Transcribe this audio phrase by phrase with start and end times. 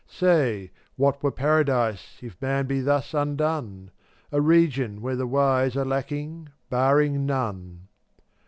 [0.09, 3.91] Say, what were paradise If man be thus undone?
[4.31, 7.87] A region where the wise Are lacking, barring none.